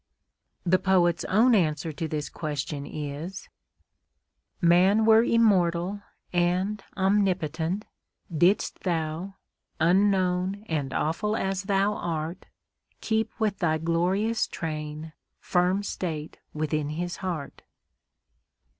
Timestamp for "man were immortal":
4.59-6.01